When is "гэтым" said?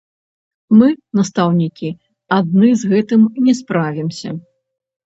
2.95-3.21